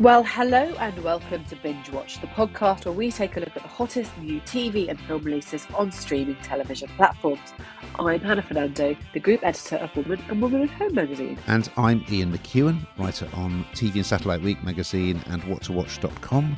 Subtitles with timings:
[0.00, 3.62] Well, hello and welcome to Binge Watch, the podcast where we take a look at
[3.64, 7.52] the hottest new TV and film releases on streaming television platforms.
[7.98, 11.36] I'm Hannah Fernando, the group editor of Woman and Woman at Home magazine.
[11.48, 16.56] And I'm Ian McEwan, writer on TV and Satellite Week magazine and whattowatch.com.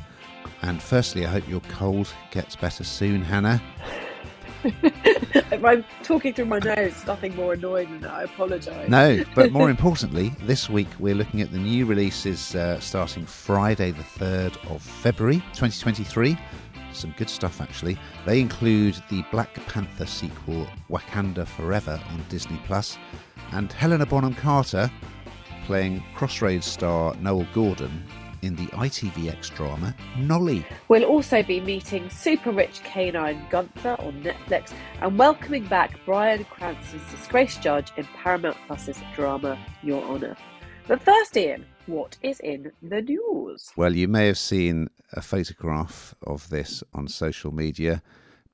[0.60, 3.62] And firstly, I hope your cold gets better soon, Hannah.
[4.62, 8.12] If I'm talking through my nose, nothing more annoying than that.
[8.12, 8.88] I apologise.
[8.88, 13.90] No, but more importantly, this week we're looking at the new releases uh, starting Friday,
[13.90, 16.38] the 3rd of February 2023.
[16.92, 17.98] Some good stuff, actually.
[18.26, 22.98] They include the Black Panther sequel, Wakanda Forever, on Disney Plus,
[23.52, 24.90] and Helena Bonham Carter
[25.66, 28.04] playing Crossroads star Noele Gordon
[28.42, 30.64] in the ITVX drama Nolly.
[30.88, 37.10] We'll also be meeting super rich canine Gunther on Netflix and welcoming back Bryan Cranston's
[37.10, 40.36] disgraced judge in Paramount Plus's drama Your Honour.
[40.86, 43.70] But first, Ian, what is in the news?
[43.76, 48.02] Well, you may have seen a photograph of this on social media.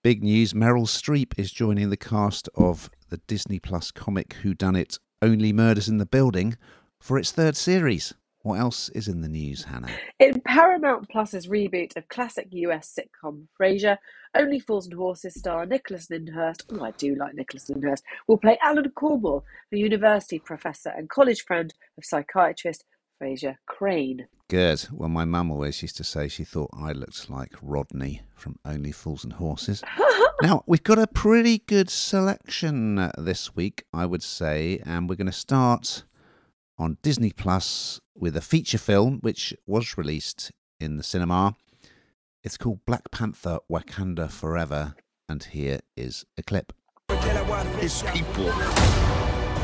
[0.03, 5.53] Big news Meryl Streep is joining the cast of the Disney Plus comic whodunit Only
[5.53, 6.56] Murders in the Building
[7.00, 8.15] for its third series.
[8.47, 9.91] What else is in the news, Hannah?
[10.20, 13.98] In Paramount Plus's reboot of classic US sitcom Frasier,
[14.36, 18.56] Only Fools and Horses star Nicholas Lyndhurst, oh, I do like Nicholas Lyndhurst, will play
[18.62, 22.84] Alan Cornwall, the university professor and college friend of psychiatrist
[23.20, 24.28] Frasier Crane.
[24.47, 24.86] Good.
[24.92, 28.92] Well, my mum always used to say she thought I looked like Rodney from Only
[28.92, 29.83] Fools and Horses.
[30.42, 35.27] now, we've got a pretty good selection this week, I would say, and we're going
[35.27, 36.05] to start
[36.78, 41.56] on Disney Plus with a feature film which was released in the cinema.
[42.42, 44.94] It's called Black Panther Wakanda Forever,
[45.28, 46.72] and here is a clip.
[47.80, 48.52] His people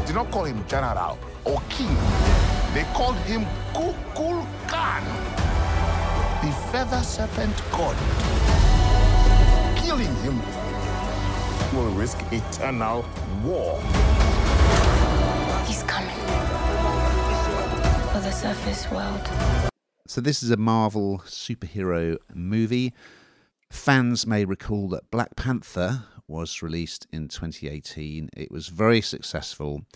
[0.06, 1.94] did not call him general or king,
[2.74, 5.04] they called him Kukul Khan,
[6.42, 7.96] the feather serpent god.
[9.76, 10.40] Killing him
[11.74, 13.04] will risk eternal
[13.44, 13.80] war.
[15.66, 16.16] He's coming
[18.12, 19.26] for the surface world.
[20.06, 22.92] So, this is a Marvel superhero movie.
[23.70, 28.28] Fans may recall that Black Panther was released in 2018.
[28.36, 29.86] It was very successful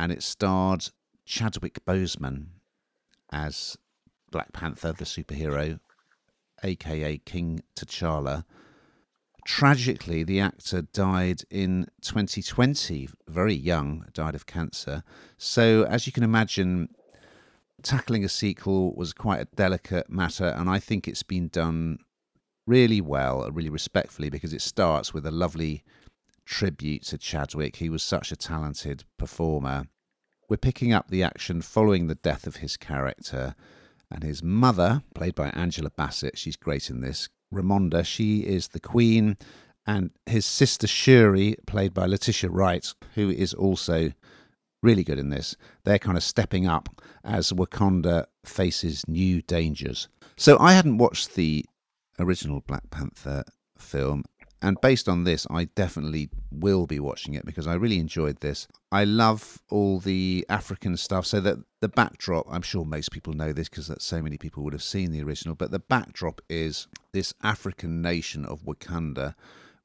[0.00, 0.88] and it starred
[1.24, 2.46] Chadwick Boseman
[3.30, 3.76] as
[4.32, 5.78] Black Panther, the superhero,
[6.64, 8.44] aka King T'Challa.
[9.46, 15.04] Tragically, the actor died in 2020, very young, died of cancer.
[15.38, 16.88] So, as you can imagine,
[17.82, 21.98] tackling a sequel was quite a delicate matter, and I think it's been done
[22.66, 25.82] really well, and really respectfully, because it starts with a lovely
[26.44, 27.76] tribute to Chadwick.
[27.76, 29.86] He was such a talented performer.
[30.48, 33.54] We're picking up the action following the death of his character,
[34.10, 37.28] and his mother, played by Angela Bassett, she's great in this.
[37.52, 39.36] Ramonda, she is the queen,
[39.86, 44.12] and his sister Shuri, played by Letitia Wright, who is also
[44.82, 45.56] really good in this.
[45.84, 46.88] They're kind of stepping up
[47.24, 50.08] as Wakanda faces new dangers.
[50.36, 51.64] So I hadn't watched the
[52.18, 53.44] original Black Panther
[53.78, 54.24] film.
[54.62, 58.68] And based on this, I definitely will be watching it because I really enjoyed this.
[58.92, 61.24] I love all the African stuff.
[61.24, 64.74] So that the backdrop, I'm sure most people know this because so many people would
[64.74, 69.34] have seen the original, but the backdrop is this African nation of Wakanda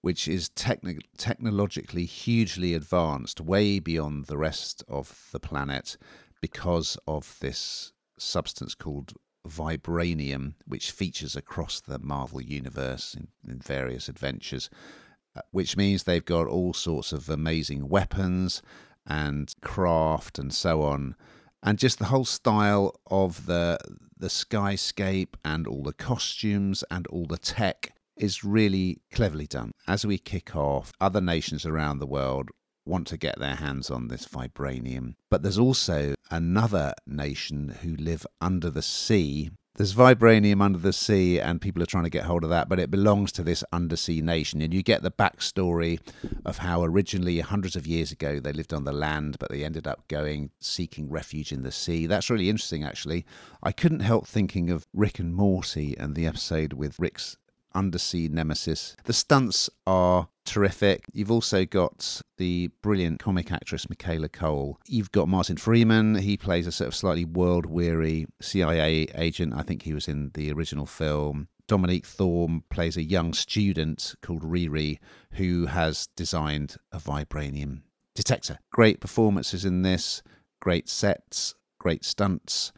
[0.05, 5.97] which is technologically hugely advanced, way beyond the rest of the planet,
[6.39, 9.13] because of this substance called
[9.47, 14.69] vibranium, which features across the Marvel universe in, in various adventures.
[15.35, 18.61] Uh, which means they've got all sorts of amazing weapons
[19.07, 21.15] and craft and so on
[21.63, 23.79] and just the whole style of the
[24.17, 29.71] the skyscape and all the costumes and all the tech is really cleverly done.
[29.87, 32.49] As we kick off, other nations around the world
[32.85, 35.15] want to get their hands on this vibranium.
[35.29, 39.49] But there's also another nation who live under the sea.
[39.77, 42.79] There's vibranium under the sea, and people are trying to get hold of that, but
[42.79, 44.61] it belongs to this undersea nation.
[44.61, 45.99] And you get the backstory
[46.45, 49.85] of how originally, hundreds of years ago, they lived on the land, but they ended
[49.85, 52.07] up going seeking refuge in the sea.
[52.07, 53.25] That's really interesting, actually.
[53.63, 57.35] I couldn't help thinking of Rick and Morty and the episode with Rick's
[57.75, 58.95] undersea nemesis.
[59.03, 61.05] The stunts are terrific.
[61.13, 64.79] You've also got the brilliant comic actress Michaela Coel.
[64.87, 66.15] You've got Martin Freeman.
[66.15, 69.53] He plays a sort of slightly world weary CIA agent.
[69.55, 71.47] I think he was in the original film.
[71.67, 74.99] Dominique Thorne plays a young student called Riri
[75.31, 77.81] who has designed a vibranium
[78.13, 78.59] detector.
[78.71, 80.21] Great performances in this,
[80.59, 82.71] great sets, great stunts.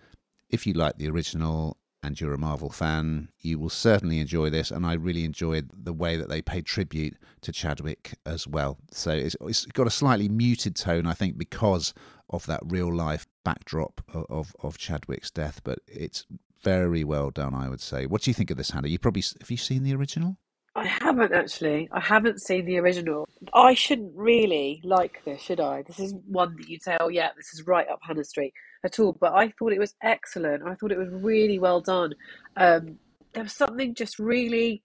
[0.49, 4.71] If you like the original, and you're a Marvel fan, you will certainly enjoy this.
[4.71, 8.77] And I really enjoyed the way that they paid tribute to Chadwick as well.
[8.91, 11.94] So it's, it's got a slightly muted tone, I think, because
[12.29, 15.61] of that real life backdrop of, of, of Chadwick's death.
[15.63, 16.25] But it's
[16.63, 18.05] very well done, I would say.
[18.05, 18.88] What do you think of this, Hannah?
[18.88, 20.38] You probably have you seen the original?
[20.75, 21.89] I haven't actually.
[21.91, 23.27] I haven't seen the original.
[23.51, 25.81] I shouldn't really like this, should I?
[25.81, 28.53] This is one that you'd say, oh, yeah, this is right up Hannah Street
[28.87, 29.13] at all.
[29.19, 30.63] But I thought it was excellent.
[30.63, 32.13] I thought it was really well done.
[32.55, 32.97] Um,
[33.33, 34.81] there was something just really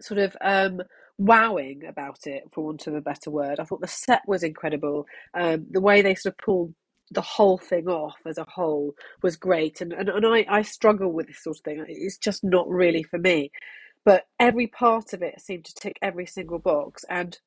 [0.00, 0.82] sort of um,
[1.18, 3.60] wowing about it, for want of a better word.
[3.60, 5.06] I thought the set was incredible.
[5.34, 6.74] Um, the way they sort of pulled
[7.10, 9.80] the whole thing off as a whole was great.
[9.80, 11.84] And, and, and I, I struggle with this sort of thing.
[11.86, 13.52] It's just not really for me
[14.04, 17.04] but every part of it seemed to tick every single box.
[17.08, 17.38] And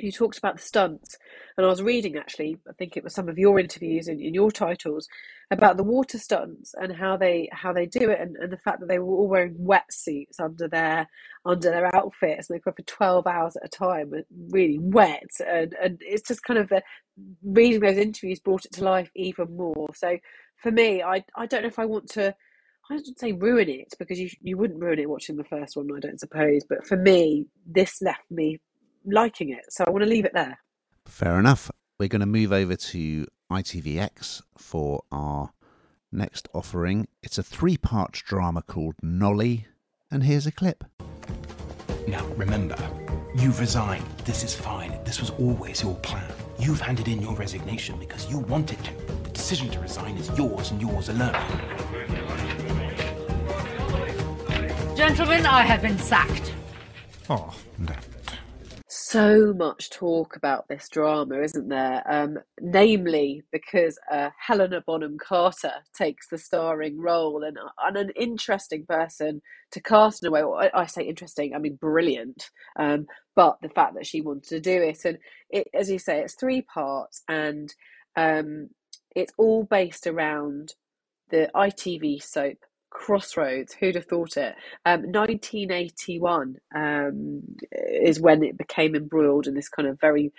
[0.00, 1.16] you talked about the stunts,
[1.56, 4.34] and I was reading actually, I think it was some of your interviews in, in
[4.34, 5.08] your titles
[5.50, 8.80] about the water stunts and how they how they do it, and, and the fact
[8.80, 11.08] that they were all wearing wetsuits under their
[11.44, 14.12] under their outfits, and they go for twelve hours at a time,
[14.50, 16.82] really wet, and and it's just kind of the
[17.42, 19.88] reading those interviews brought it to life even more.
[19.94, 20.18] So
[20.62, 22.34] for me, I I don't know if I want to
[22.90, 25.88] I wouldn't say ruin it because you you wouldn't ruin it watching the first one,
[25.96, 26.62] I don't suppose.
[26.68, 28.60] But for me, this left me
[29.06, 30.58] liking it, so I want to leave it there.
[31.06, 31.70] Fair enough.
[31.98, 35.50] We're going to move over to ITVX for our
[36.12, 37.08] next offering.
[37.22, 39.66] It's a three-part drama called Nolly,
[40.10, 40.84] and here's a clip.
[42.06, 42.76] Now remember,
[43.34, 44.04] you've resigned.
[44.24, 44.98] This is fine.
[45.04, 46.30] This was always your plan.
[46.58, 48.92] You've handed in your resignation because you wanted to.
[49.24, 51.34] The decision to resign is yours and yours alone.
[54.96, 56.54] Gentlemen, I have been sacked.
[57.28, 57.94] Oh, no.
[59.08, 62.02] So much talk about this drama, isn't there?
[62.10, 67.56] Um, namely, because uh, Helena Bonham Carter takes the starring role, and,
[67.86, 70.42] and an interesting person to cast in a way.
[70.42, 72.50] Well, I, I say interesting, I mean brilliant.
[72.80, 73.06] Um,
[73.36, 75.18] but the fact that she wanted to do it, and
[75.50, 77.72] it, as you say, it's three parts, and
[78.16, 78.70] um,
[79.14, 80.74] it's all based around
[81.30, 82.58] the ITV soap
[82.90, 83.74] Crossroads.
[83.74, 84.54] Who'd have thought it?
[84.84, 87.42] Um, 1981 um,
[87.72, 90.32] is when it became embroiled in this kind of very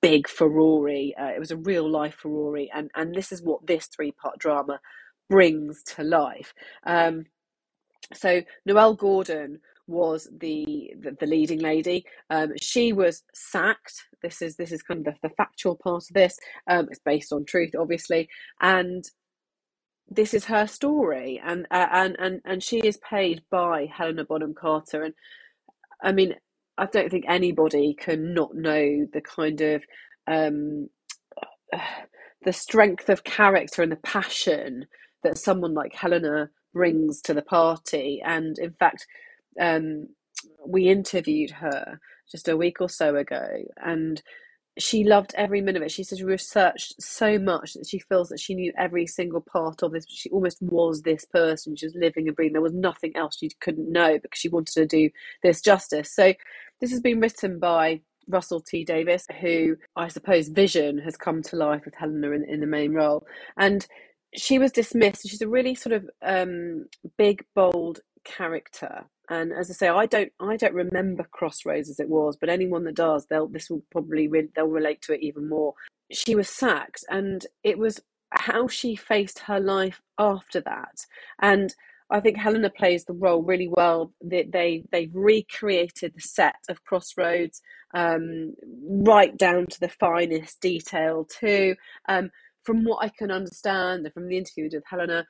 [0.00, 0.88] big furore.
[0.88, 4.38] Uh, it was a real life furore, and and this is what this three part
[4.38, 4.80] drama
[5.28, 6.54] brings to life.
[6.84, 7.26] Um,
[8.14, 12.04] so Noele Gordon was the, the, the leading lady.
[12.30, 14.04] Um, she was sacked.
[14.22, 16.38] This is this is kind of the, the factual part of this.
[16.68, 18.28] Um, it's based on truth, obviously,
[18.60, 19.04] and
[20.10, 24.54] this is her story, and uh, and and and she is paid by Helena Bonham
[24.54, 25.14] Carter, and
[26.02, 26.34] I mean,
[26.78, 29.84] I don't think anybody can not know the kind of
[30.26, 30.88] um,
[32.44, 34.86] the strength of character and the passion
[35.24, 39.06] that someone like Helena brings to the party, and in fact,
[39.60, 40.08] um,
[40.66, 42.00] we interviewed her
[42.30, 43.46] just a week or so ago,
[43.78, 44.22] and
[44.78, 45.90] she loved every minute of it.
[45.90, 49.82] She says she researched so much that she feels that she knew every single part
[49.82, 50.06] of this.
[50.08, 51.76] She almost was this person.
[51.76, 52.54] She was living and breathing.
[52.54, 55.10] There was nothing else she couldn't know because she wanted to do
[55.42, 56.14] this justice.
[56.14, 56.34] So
[56.80, 61.56] this has been written by Russell T Davies, who I suppose Vision has come to
[61.56, 63.26] life with Helena in, in the main role.
[63.56, 63.86] And
[64.34, 65.26] she was dismissed.
[65.26, 70.32] She's a really sort of um, big, bold character and as I say, I don't
[70.40, 74.28] I don't remember Crossroads as it was, but anyone that does, they'll this will probably
[74.28, 75.74] re- they'll relate to it even more.
[76.12, 81.06] She was sacked, and it was how she faced her life after that,
[81.40, 81.74] and
[82.10, 84.12] I think Helena plays the role really well.
[84.24, 87.60] They, they they've recreated the set of Crossroads,
[87.94, 91.74] um, right down to the finest detail too.
[92.08, 92.30] Um,
[92.64, 95.26] from what I can understand, from the interview with Helena,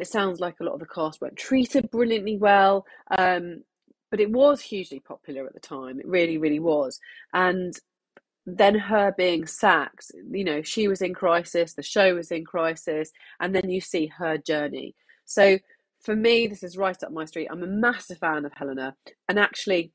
[0.00, 2.86] it sounds like a lot of the cast weren't treated brilliantly well,
[3.16, 3.62] um,
[4.10, 6.00] but it was hugely popular at the time.
[6.00, 6.98] It really, really was.
[7.32, 7.74] And
[8.46, 13.10] then her being sacked, you know, she was in crisis, the show was in crisis,
[13.40, 14.94] and then you see her journey.
[15.26, 15.58] So
[16.00, 17.48] for me, this is right up my street.
[17.50, 18.96] I'm a massive fan of Helena,
[19.28, 19.92] and actually,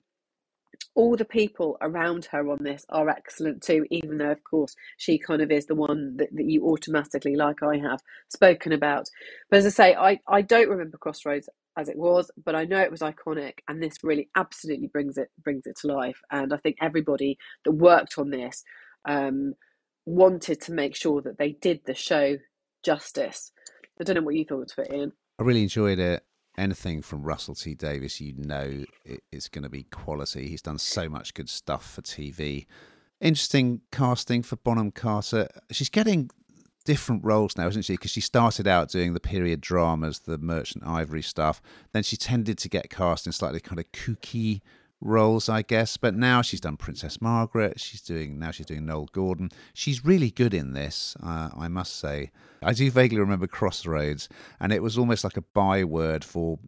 [0.95, 5.17] all the people around her on this are excellent too, even though, of course, she
[5.17, 9.09] kind of is the one that, that you automatically, like I have, spoken about.
[9.49, 12.79] But as I say, I, I don't remember Crossroads as it was, but I know
[12.79, 16.21] it was iconic, and this really absolutely brings it brings it to life.
[16.31, 18.63] And I think everybody that worked on this
[19.05, 19.53] um,
[20.05, 22.37] wanted to make sure that they did the show
[22.83, 23.51] justice.
[23.99, 25.13] I don't know what you thought of it, Ian.
[25.39, 26.23] I really enjoyed it
[26.57, 28.83] anything from Russell T Davies, you know
[29.31, 30.47] it's going to be quality.
[30.47, 32.65] He's done so much good stuff for TV.
[33.21, 35.47] Interesting casting for Bonham Carter.
[35.71, 36.29] She's getting
[36.85, 37.93] different roles now, isn't she?
[37.93, 41.61] Because she started out doing the period dramas, the Merchant Ivory stuff.
[41.93, 44.61] Then she tended to get cast in slightly kind of kooky
[45.03, 45.97] roles, I guess.
[45.97, 47.79] But now she's done Princess Margaret.
[47.79, 49.49] She's doing now she's doing Noele Gordon.
[49.73, 52.31] She's really good in this, uh, I must say.
[52.61, 54.29] I do vaguely remember Crossroads,
[54.59, 56.59] and it was almost like a byword for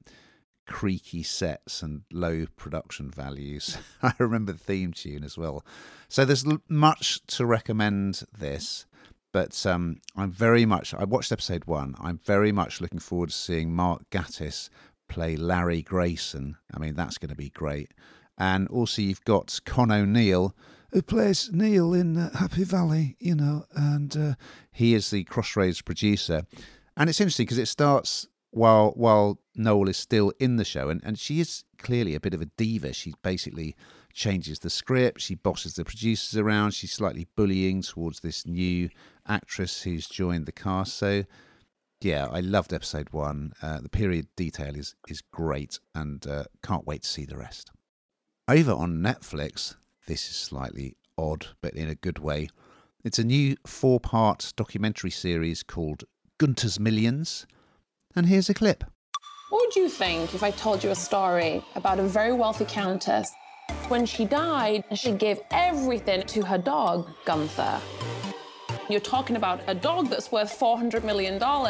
[0.68, 3.78] creaky sets and low production values.
[4.04, 5.66] I remember the theme tune as well.
[6.08, 8.86] So there's much to recommend this.
[9.32, 11.94] But um, I'm very much, I watched episode one.
[12.00, 14.70] I'm very much looking forward to seeing Mark Gatiss
[15.10, 16.56] play Larry Grayson.
[16.74, 17.92] I mean, that's going to be great.
[18.38, 20.56] And also, you've got Con O'Neill,
[20.92, 24.34] who plays Neil in uh, Happy Valley, you know, and uh,
[24.72, 26.46] he is the Crossroads producer.
[26.98, 31.02] And it's interesting because it starts while while Noele is still in the show, and,
[31.04, 32.94] and she is clearly a bit of a diva.
[32.94, 33.76] She basically
[34.14, 38.90] changes the script, she bosses the producers around, she's slightly bullying towards this new
[39.28, 40.96] actress who's joined the cast.
[40.96, 41.26] So
[42.00, 43.52] yeah, I loved episode one.
[43.62, 47.72] Uh, the period detail is is great, and uh, can't wait to see the rest.
[48.48, 49.76] Over on Netflix,
[50.06, 52.48] this is slightly odd, but in a good way.
[53.04, 56.04] It's a new four part documentary series called
[56.38, 57.48] Gunther's Millions.
[58.16, 58.84] And here's a clip.
[59.50, 63.32] What would you think if I told you a story about a very wealthy countess?
[63.88, 67.82] When she died, she gave everything to her dog, Gunther.
[68.92, 71.40] You're talking about a dog that's worth $400 million.
[71.42, 71.66] Oh,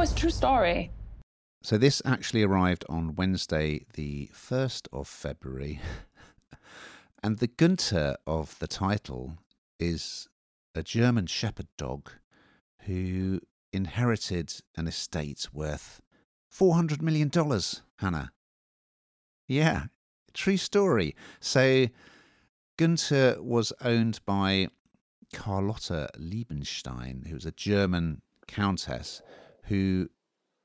[0.00, 0.92] it's a true story.
[1.62, 5.78] So this actually arrived on Wednesday, the 1st of February.
[7.22, 9.36] and the Gunther of the title
[9.78, 10.26] is
[10.74, 12.10] a German shepherd dog
[12.86, 13.40] who
[13.74, 16.00] inherited an estate worth
[16.50, 17.30] $400 million,
[17.98, 18.32] Hannah.
[19.46, 19.84] Yeah,
[20.32, 21.14] true story.
[21.40, 21.88] So
[22.78, 24.68] Gunther was owned by
[25.34, 29.20] Carlotta Liebenstein, who was a German countess
[29.64, 30.08] who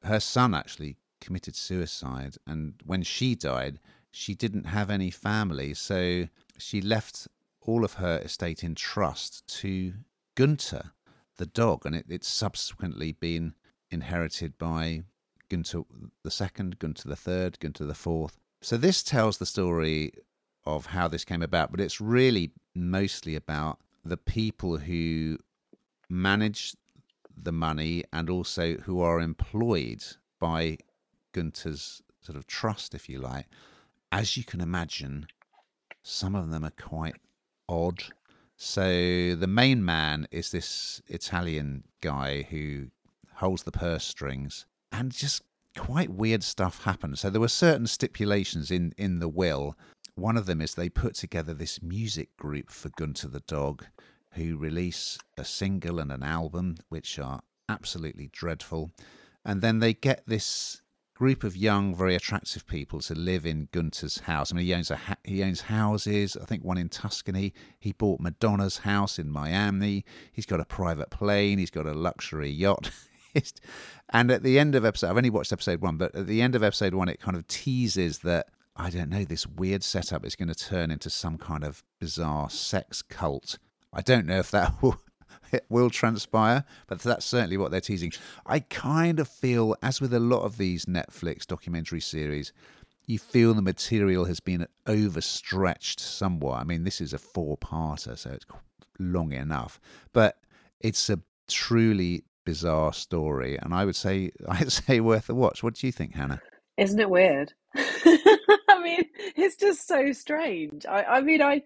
[0.05, 2.35] her son actually committed suicide.
[2.47, 3.79] And when she died,
[4.11, 5.73] she didn't have any family.
[5.73, 7.27] So she left
[7.61, 9.93] all of her estate in trust to
[10.35, 10.91] Gunther,
[11.37, 11.85] the dog.
[11.85, 13.55] And it, it's subsequently been
[13.91, 15.03] inherited by
[15.49, 15.81] Gunther
[16.23, 18.39] the second, Gunther the third, Gunther the fourth.
[18.61, 20.13] So this tells the story
[20.65, 25.37] of how this came about, but it's really mostly about the people who
[26.09, 26.75] manage
[27.35, 30.03] the money and also who are employed
[30.39, 30.77] by
[31.33, 33.47] Gunther's sort of trust, if you like.
[34.11, 35.27] As you can imagine,
[36.03, 37.15] some of them are quite
[37.67, 38.03] odd.
[38.57, 42.87] So the main man is this Italian guy who
[43.33, 45.41] holds the purse strings, and just
[45.77, 47.19] quite weird stuff happens.
[47.19, 49.77] So there were certain stipulations in in the will.
[50.15, 53.85] One of them is they put together this music group for Gunther the dog,
[54.35, 58.91] who release a single and an album, which are absolutely dreadful.
[59.43, 60.81] And then they get this
[61.15, 64.51] group of young, very attractive people to live in Gunther's house.
[64.51, 66.37] I mean, he owns a ha- he owns houses.
[66.39, 67.53] I think one in Tuscany.
[67.79, 70.03] He bought Madonna's house in Miami.
[70.33, 71.57] He's got a private plane.
[71.57, 72.91] He's got a luxury yacht.
[74.09, 76.55] and at the end of episode, I've only watched episode one, but at the end
[76.55, 80.35] of episode one, it kind of teases that I don't know this weird setup is
[80.35, 83.57] going to turn into some kind of bizarre sex cult
[83.95, 84.97] I don't know if that will
[85.69, 88.11] will transpire, but that's certainly what they're teasing.
[88.45, 92.51] I kind of feel, as with a lot of these Netflix documentary series,
[93.05, 96.59] you feel the material has been overstretched somewhat.
[96.59, 98.45] I mean, this is a four-parter, so it's
[98.99, 99.79] long enough,
[100.13, 100.37] but
[100.81, 105.63] it's a truly bizarre story, and I would say I'd say worth a watch.
[105.63, 106.41] What do you think, Hannah?
[106.77, 107.53] Isn't it weird?
[107.75, 110.85] I mean, it's just so strange.
[110.85, 111.63] I, I mean, I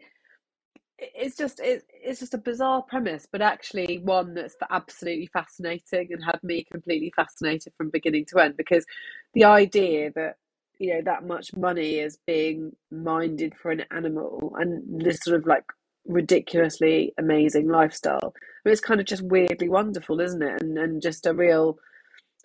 [1.00, 6.24] it's just it, it's just a bizarre premise but actually one that's absolutely fascinating and
[6.24, 8.86] had me completely fascinated from beginning to end because
[9.34, 10.36] the idea that
[10.78, 15.46] you know that much money is being minded for an animal and this sort of
[15.46, 15.66] like
[16.08, 20.62] ridiculously amazing lifestyle I mean, it's kind of just weirdly wonderful isn't it?
[20.62, 21.78] And and just a real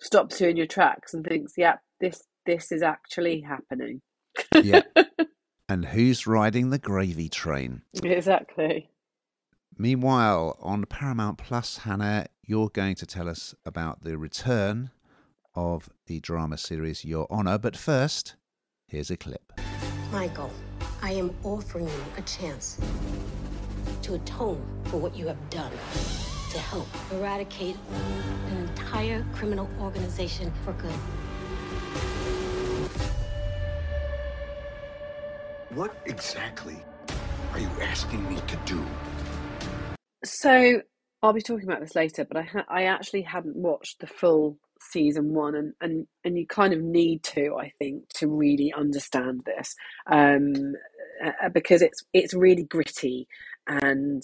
[0.01, 4.01] stops you in your tracks and thinks yeah this this is actually happening.
[4.61, 4.81] Yeah
[5.67, 7.81] and who's riding the gravy train.
[8.03, 8.89] Exactly.
[9.77, 14.91] Meanwhile, on Paramount Plus, Hannah, you're going to tell us about the return
[15.53, 17.57] of the drama series Your Honor.
[17.57, 18.35] But first,
[18.87, 19.51] here's a clip.
[20.11, 20.51] Michael,
[21.01, 22.79] I am offering you a chance
[24.03, 25.71] to atone for what you have done,
[26.51, 27.75] to help eradicate
[28.51, 30.93] an entire criminal organization for good.
[35.75, 36.77] What exactly
[37.51, 38.81] are you asking me to do?
[40.23, 40.81] So
[41.21, 44.57] I'll be talking about this later, but I ha- I actually hadn't watched the full
[44.79, 49.41] season one, and, and and you kind of need to, I think, to really understand
[49.45, 49.75] this,
[50.09, 50.75] um,
[51.21, 53.27] uh, because it's it's really gritty,
[53.67, 54.23] and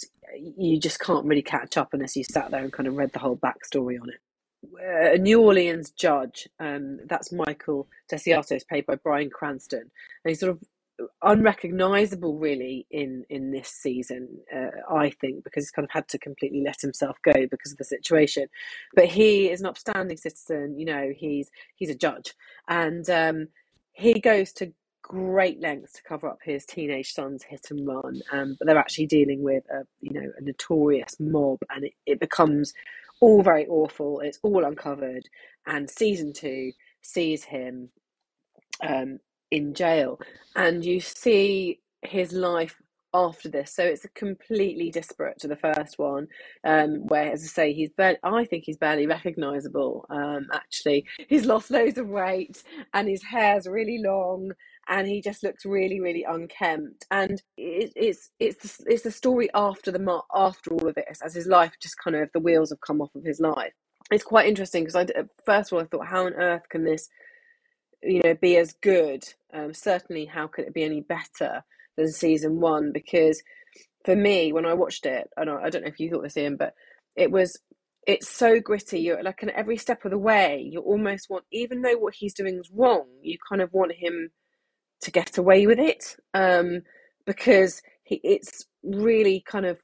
[0.57, 3.19] you just can't really catch up unless you sat there and kind of read the
[3.19, 5.15] whole backstory on it.
[5.15, 10.51] A New Orleans judge, um, that's Michael Desiato, played by Bryan Cranston, and he's sort
[10.51, 10.61] of
[11.23, 16.19] unrecognizable really in in this season uh, i think because he's kind of had to
[16.19, 18.45] completely let himself go because of the situation.
[18.95, 22.33] But he is an upstanding citizen you know he's he's a judge.
[22.67, 23.47] And um,
[23.93, 24.71] he goes to
[25.01, 29.07] great lengths to cover up his teenage son's hit and run um, but they're actually
[29.07, 32.73] dealing with a you know a notorious mob and it, it becomes
[33.21, 34.19] all very awful.
[34.19, 35.29] It's all uncovered.
[35.65, 36.71] And season two
[37.01, 37.89] sees him
[38.83, 39.19] um,
[39.51, 40.19] in jail
[40.55, 42.75] and you see his life
[43.13, 43.73] after this.
[43.73, 46.27] So it's completely disparate to the first one
[46.63, 51.05] um, where as i say he's barely, i think he's barely recognizable um, actually.
[51.27, 54.51] He's lost loads of weight and his hair's really long
[54.87, 57.05] and he just looks really really unkempt.
[57.11, 61.47] And it, it's it's it's the story after the after all of this as his
[61.47, 63.73] life just kind of the wheels have come off of his life.
[64.09, 65.05] It's quite interesting because i
[65.45, 67.09] first of all i thought how on earth can this
[68.03, 71.63] you know be as good um, certainly how could it be any better
[71.97, 72.91] than season one?
[72.91, 73.41] Because
[74.05, 76.37] for me when i watched it i don't, I don't know if you thought this
[76.37, 76.73] in but
[77.15, 77.57] it was
[78.07, 78.99] it's so gritty.
[78.99, 82.33] You're like at every step of the way you almost want even though what he's
[82.33, 84.31] doing is wrong you kind of want him
[85.01, 86.81] to get away with it um,
[87.25, 89.79] because he, it's really kind of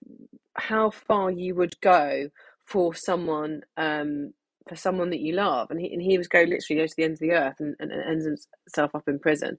[0.56, 2.30] how far you would go
[2.66, 4.34] for someone um,
[4.70, 7.04] for someone that you love and he, and he was go literally go to the
[7.04, 9.58] ends of the earth and, and, and ends himself up in prison.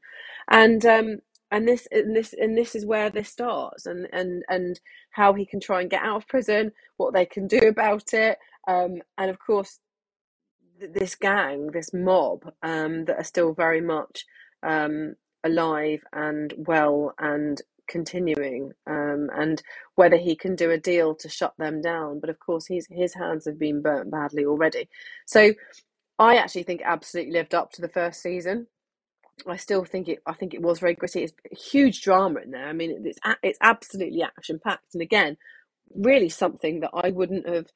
[0.51, 1.19] And um
[1.51, 5.47] and this and this and this is where this starts and and and how he
[5.47, 8.39] can try and get out of prison what they can do about it
[8.69, 9.81] um and of course
[10.81, 14.25] th- this gang this mob um that are still very much
[14.63, 19.63] um alive and well and continuing um, and
[19.97, 22.21] whether he can do a deal to shut them down.
[22.21, 24.89] But of course, his his hands have been burnt badly already.
[25.27, 25.55] So
[26.19, 28.69] I actually think absolutely lived up to the first season.
[29.47, 30.21] I still think it.
[30.27, 31.25] I think it was very gritty.
[31.25, 31.35] It's
[31.73, 32.69] huge drama in there.
[32.69, 35.37] I mean, it's it's absolutely action packed, and again,
[35.95, 37.67] really something that I wouldn't have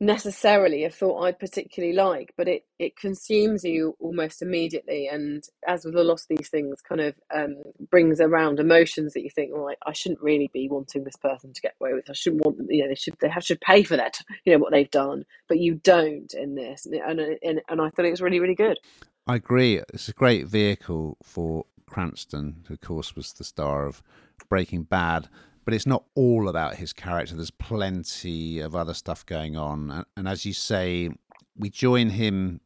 [0.00, 5.08] necessarily a thought I'd particularly like, but it it consumes you almost immediately.
[5.08, 7.56] And as with a lot of these things, kind of um,
[7.90, 11.52] brings around emotions that you think, well, I, I shouldn't really be wanting this person
[11.52, 12.10] to get away with.
[12.10, 12.58] I shouldn't want.
[12.68, 14.20] You know, they should they have should pay for that.
[14.44, 16.86] You know what they've done, but you don't in this.
[16.86, 18.78] And and and I thought it was really really good.
[19.26, 19.80] I agree.
[19.92, 24.02] It's a great vehicle for Cranston, who of course was the star of
[24.48, 25.28] Breaking Bad
[25.66, 27.34] but it's not all about his character.
[27.34, 31.10] There's plenty of other stuff going on, and, and as you say,
[31.58, 32.60] we join him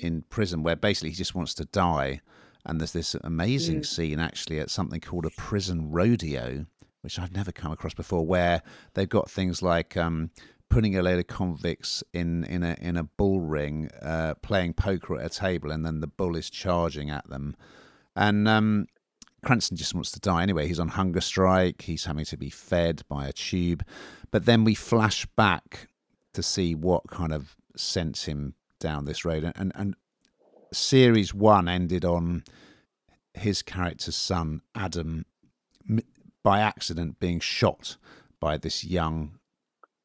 [0.00, 2.20] in prison where basically he just wants to die.
[2.66, 3.86] And there's this amazing mm.
[3.86, 6.66] scene actually at something called a prison rodeo,
[7.02, 8.62] which I've never come across before, where
[8.94, 10.30] they've got things like um,
[10.68, 15.18] putting a load of convicts in in a in a bull ring, uh, playing poker
[15.18, 17.56] at a table, and then the bull is charging at them.
[18.16, 18.86] And um,
[19.44, 20.68] Cranston just wants to die anyway.
[20.68, 21.82] He's on hunger strike.
[21.82, 23.84] He's having to be fed by a tube.
[24.30, 25.88] But then we flash back
[26.34, 29.52] to see what kind of sent him down this road.
[29.56, 29.96] And, and
[30.72, 32.44] series one ended on
[33.34, 35.24] his character's son, Adam,
[36.42, 37.96] by accident being shot
[38.40, 39.38] by this young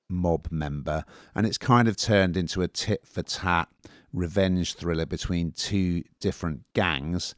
[0.10, 1.04] mob member.
[1.36, 3.70] And it's kind of turned into a tit for tat
[4.14, 7.36] revenge thriller between two different gangs.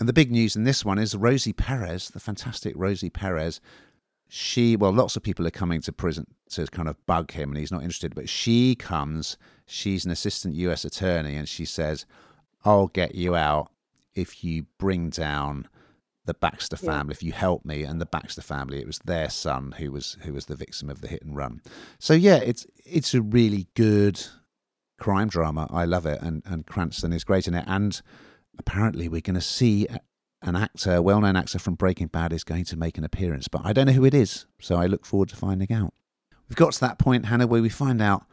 [0.00, 3.60] And the big news in this one is Rosie Perez, the fantastic Rosie Perez.
[4.28, 7.58] She, well, lots of people are coming to prison to kind of bug him and
[7.58, 12.06] he's not interested, but she comes, she's an assistant US attorney, and she says,
[12.64, 13.70] I'll get you out
[14.14, 15.68] if you bring down
[16.24, 17.16] the Baxter family, yeah.
[17.16, 20.32] if you help me and the Baxter family, it was their son who was who
[20.32, 21.60] was the victim of the hit and run.
[21.98, 24.24] So yeah, it's it's a really good
[24.98, 25.66] crime drama.
[25.70, 28.00] I love it, and and Cranston is great in it, and
[28.66, 29.86] apparently we're going to see
[30.40, 33.48] an actor, a well known actor from Breaking Bad, is going to make an appearance,
[33.48, 35.92] but I don't know who it is, so I look forward to finding out.
[36.48, 38.24] We've got to that point, Hannah, where we find out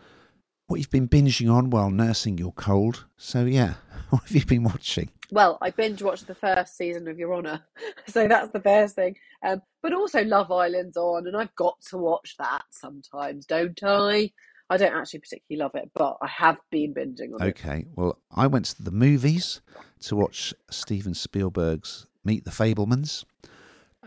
[0.67, 3.05] what you've been binging on while nursing your cold.
[3.17, 3.75] So, yeah,
[4.09, 5.09] what have you been watching?
[5.31, 7.63] Well, I binge watched the first season of Your Honour,
[8.07, 9.15] so that's the first thing.
[9.43, 14.31] Um, but also Love Island's on, and I've got to watch that sometimes, don't I?
[14.69, 17.47] I don't actually particularly love it, but I have been binging on okay.
[17.47, 17.49] it.
[17.49, 17.85] Okay.
[17.95, 19.61] Well, I went to the movies
[20.01, 23.23] to watch Steven Spielberg's Meet the Fabelmans.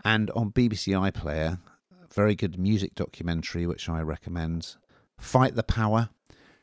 [0.05, 1.59] And on BBC iPlayer,
[2.13, 4.75] very good music documentary, which I recommend.
[5.17, 6.09] Fight the Power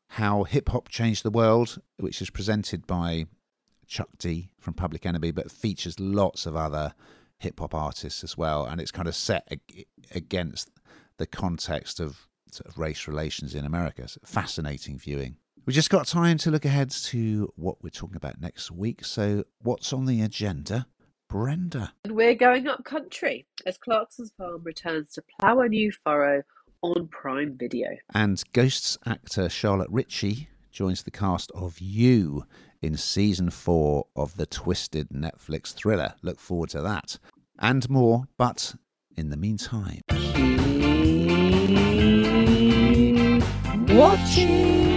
[0.09, 3.27] How Hip Hop Changed the World, which is presented by
[3.87, 6.95] Chuck D from Public Enemy, but features lots of other
[7.39, 8.65] hip hop artists as well.
[8.65, 10.71] And it's kind of set ag- against
[11.17, 14.03] the context of, sort of race relations in America.
[14.03, 15.37] It's fascinating viewing.
[15.67, 19.05] We just got time to look ahead to what we're talking about next week.
[19.05, 20.87] So, what's on the agenda?
[21.29, 21.93] Brenda.
[22.05, 26.43] And we're going up country as Clarkson's farm returns to plough a new furrow
[26.83, 27.89] on Prime Video.
[28.15, 32.45] And Ghosts actor Charlotte Ritchie joins the cast of You
[32.83, 36.15] in season four of the twisted Netflix thriller.
[36.23, 37.19] Look forward to that.
[37.59, 38.75] And more, but
[39.17, 40.01] in the meantime.
[43.79, 44.90] Watching.